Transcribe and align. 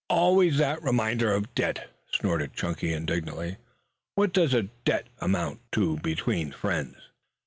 "Always 0.09 0.57
that 0.57 0.81
reminder 0.81 1.31
of 1.31 1.53
debt!" 1.53 1.91
snorted 2.11 2.53
Chunky 2.55 2.91
indignantly. 2.91 3.57
"What 4.15 4.33
does 4.33 4.51
a 4.51 4.63
debt 4.83 5.05
amount 5.21 5.59
to 5.73 5.97
between 5.97 6.51
friends?" 6.53 6.95